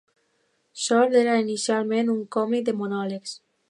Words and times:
Storch 0.85 1.19
era 1.21 1.37
inicialment 1.43 2.13
un 2.17 2.27
còmic 2.39 2.69
de 2.71 2.79
monòlegs. 2.83 3.41